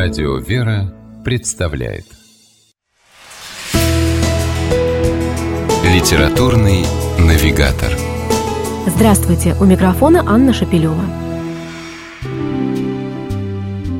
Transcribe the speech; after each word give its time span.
Радио 0.00 0.36
«Вера» 0.36 0.94
представляет 1.24 2.04
Литературный 5.82 6.84
навигатор 7.18 7.92
Здравствуйте, 8.86 9.56
у 9.60 9.64
микрофона 9.64 10.22
Анна 10.24 10.52
Шапилева. 10.52 11.02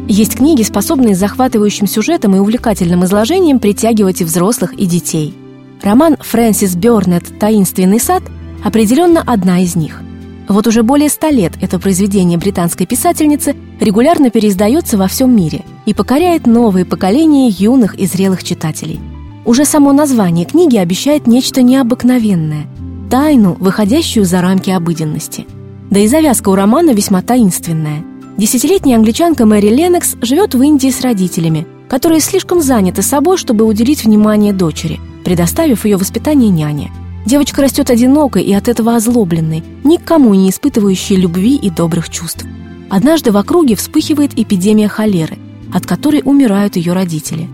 Есть 0.07 0.37
книги, 0.37 0.63
способные 0.63 1.17
с 1.17 1.19
захватывающим 1.19 1.89
сюжетом 1.89 2.37
и 2.37 2.39
увлекательным 2.39 3.05
изложением 3.05 3.59
притягивать 3.59 4.21
и 4.21 4.25
взрослых, 4.25 4.75
и 4.75 4.87
детей. 4.87 5.35
Роман 5.83 6.17
Фрэнсис 6.21 6.77
Бёрнет 6.77 7.25
«Таинственный 7.41 7.99
сад» 7.99 8.23
определенно 8.63 9.21
одна 9.21 9.59
из 9.59 9.75
них. 9.75 10.01
Вот 10.49 10.67
уже 10.67 10.83
более 10.83 11.11
ста 11.11 11.31
лет 11.31 11.53
это 11.61 11.79
произведение 11.79 12.39
британской 12.39 12.87
писательницы 12.87 13.55
регулярно 13.81 14.31
переиздается 14.31 14.97
во 14.97 15.07
всем 15.07 15.37
мире 15.37 15.63
и 15.85 15.93
покоряет 15.93 16.47
новые 16.47 16.87
поколения 16.87 17.49
юных 17.49 17.95
и 17.95 18.07
зрелых 18.07 18.43
читателей. 18.43 18.99
Уже 19.45 19.67
само 19.67 19.93
название 19.93 20.47
книги 20.47 20.79
обещает 20.79 21.27
нечто 21.27 21.61
необыкновенное– 21.61 22.67
тайну, 23.11 23.57
выходящую 23.61 24.25
за 24.25 24.41
рамки 24.41 24.71
обыденности. 24.71 25.47
Да 25.91 26.01
и 26.01 26.09
завязка 26.09 26.49
у 26.49 26.55
романа 26.55 26.93
весьма 26.93 27.21
таинственная. 27.21 28.05
Десятилетняя 28.39 28.97
англичанка 28.97 29.45
Мэри 29.45 29.69
Леннокс 29.69 30.17
живет 30.23 30.55
в 30.55 30.63
Индии 30.63 30.91
с 30.91 31.03
родителями, 31.03 31.67
которые 31.89 32.21
слишком 32.21 32.63
заняты 32.63 33.03
собой, 33.03 33.37
чтобы 33.37 33.65
уделить 33.65 34.05
внимание 34.05 34.53
дочери, 34.53 35.01
предоставив 35.25 35.85
ее 35.85 35.99
воспитание 35.99 36.49
няне– 36.49 36.91
Девочка 37.29 37.61
растет 37.61 37.91
одинокой 37.91 38.43
и 38.43 38.55
от 38.55 38.69
этого 38.69 38.97
озлобленной, 38.97 39.63
никому 39.85 40.33
не 40.33 40.49
испытывающей 40.49 41.15
любви 41.15 41.57
и 41.57 41.69
добрых 41.69 42.09
чувств. 42.09 42.47
Однажды 42.89 43.33
в 43.33 43.37
округе 43.37 43.77
вспыхивает 43.77 44.31
эпидемия 44.39 44.89
холеры, 44.89 45.37
от 45.71 45.85
которой 45.85 46.23
умирают 46.25 46.77
ее 46.77 46.95
родители. 46.95 47.47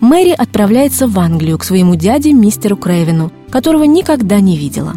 Мэри 0.00 0.30
отправляется 0.30 1.06
в 1.06 1.18
Англию 1.18 1.58
к 1.58 1.64
своему 1.64 1.96
дяде 1.96 2.32
мистеру 2.32 2.78
Крейвену, 2.78 3.30
которого 3.50 3.82
никогда 3.82 4.40
не 4.40 4.56
видела. 4.56 4.94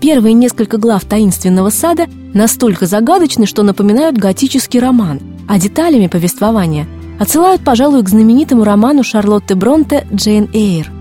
Первые 0.00 0.32
несколько 0.32 0.76
глав 0.76 1.04
«Таинственного 1.04 1.70
сада» 1.70 2.06
настолько 2.34 2.86
загадочны, 2.86 3.46
что 3.46 3.62
напоминают 3.62 4.18
готический 4.18 4.80
роман, 4.80 5.20
а 5.46 5.60
деталями 5.60 6.08
повествования 6.08 6.88
отсылают, 7.20 7.62
пожалуй, 7.62 8.02
к 8.02 8.08
знаменитому 8.08 8.64
роману 8.64 9.04
Шарлотты 9.04 9.54
Бронте 9.54 10.04
«Джейн 10.12 10.48
Эйр», 10.52 10.95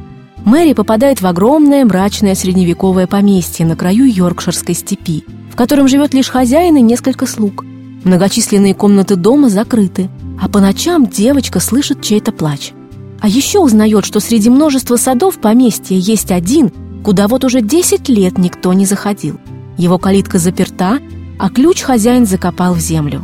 Мэри 0.45 0.73
попадает 0.73 1.21
в 1.21 1.25
огромное 1.25 1.83
мрачное 1.85 2.35
средневековое 2.35 3.07
поместье 3.07 3.65
на 3.65 3.75
краю 3.75 4.05
Йоркширской 4.05 4.75
степи, 4.75 5.25
в 5.51 5.55
котором 5.55 5.87
живет 5.87 6.13
лишь 6.13 6.29
хозяин 6.29 6.77
и 6.77 6.81
несколько 6.81 7.25
слуг. 7.25 7.65
Многочисленные 8.03 8.75
комнаты 8.75 9.15
дома 9.15 9.49
закрыты, 9.49 10.07
а 10.39 10.47
по 10.47 10.59
ночам 10.59 11.07
девочка 11.07 11.59
слышит 11.59 12.03
чей-то 12.03 12.31
плач. 12.31 12.73
А 13.21 13.27
еще 13.27 13.57
узнает, 13.57 14.05
что 14.05 14.19
среди 14.19 14.51
множества 14.51 14.97
садов 14.97 15.39
поместья 15.39 15.95
есть 15.95 16.31
один, 16.31 16.71
куда 17.03 17.27
вот 17.27 17.43
уже 17.43 17.61
10 17.61 18.07
лет 18.09 18.37
никто 18.37 18.71
не 18.73 18.85
заходил. 18.85 19.39
Его 19.79 19.97
калитка 19.97 20.37
заперта, 20.37 20.99
а 21.39 21.49
ключ 21.49 21.81
хозяин 21.81 22.27
закопал 22.27 22.75
в 22.75 22.79
землю. 22.79 23.23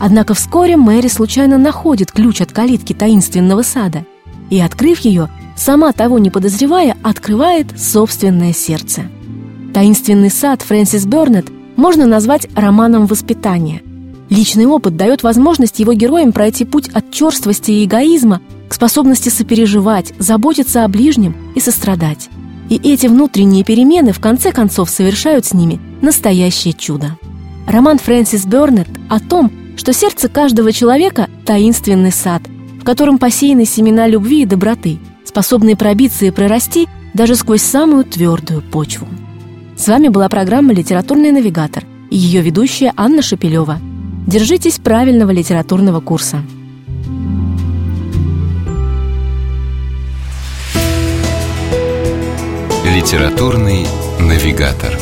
Однако 0.00 0.34
вскоре 0.34 0.76
Мэри 0.76 1.08
случайно 1.08 1.58
находит 1.58 2.12
ключ 2.12 2.40
от 2.40 2.52
калитки 2.52 2.92
таинственного 2.92 3.62
сада 3.62 4.06
и, 4.52 4.60
открыв 4.60 5.00
ее, 5.00 5.30
сама 5.56 5.92
того 5.92 6.18
не 6.18 6.28
подозревая, 6.28 6.94
открывает 7.02 7.68
собственное 7.80 8.52
сердце. 8.52 9.04
«Таинственный 9.72 10.30
сад» 10.30 10.60
Фрэнсис 10.60 11.06
Бёрнет 11.06 11.46
можно 11.76 12.04
назвать 12.04 12.46
романом 12.54 13.06
воспитания. 13.06 13.80
Личный 14.28 14.66
опыт 14.66 14.94
дает 14.94 15.22
возможность 15.22 15.80
его 15.80 15.94
героям 15.94 16.32
пройти 16.32 16.66
путь 16.66 16.90
от 16.90 17.10
черствости 17.10 17.70
и 17.70 17.86
эгоизма 17.86 18.42
к 18.68 18.74
способности 18.74 19.30
сопереживать, 19.30 20.12
заботиться 20.18 20.84
о 20.84 20.88
ближнем 20.88 21.34
и 21.54 21.60
сострадать. 21.60 22.28
И 22.68 22.76
эти 22.76 23.06
внутренние 23.06 23.64
перемены 23.64 24.12
в 24.12 24.20
конце 24.20 24.52
концов 24.52 24.90
совершают 24.90 25.46
с 25.46 25.54
ними 25.54 25.80
настоящее 26.02 26.74
чудо. 26.74 27.16
Роман 27.66 27.98
Фрэнсис 27.98 28.44
Бёрнет 28.44 28.88
о 29.08 29.18
том, 29.18 29.50
что 29.78 29.94
сердце 29.94 30.28
каждого 30.28 30.72
человека– 30.72 31.30
таинственный 31.46 32.12
сад, 32.12 32.42
в 32.82 32.84
котором 32.84 33.18
посеяны 33.18 33.64
семена 33.64 34.08
любви 34.08 34.42
и 34.42 34.44
доброты– 34.44 34.98
способные 35.24 35.76
пробиться 35.76 36.26
и 36.26 36.32
прорасти 36.32 36.88
даже 37.14 37.36
сквозь 37.36 37.62
самую 37.62 38.02
твердую 38.02 38.60
почву. 38.60 39.06
С 39.76 39.86
вами 39.86 40.08
была 40.08 40.28
программа 40.28 40.72
«Литературный 40.72 41.30
навигатор» 41.30 41.84
и 42.10 42.16
ее 42.16 42.42
ведущая 42.42 42.92
Анна 42.96 43.22
Шапилева. 43.22 43.78
Держитесь 44.26 44.80
правильного 44.80 45.30
литературного 45.30 46.00
курса. 46.00 46.42
Литературный 52.84 53.86
навигатор. 54.18 55.01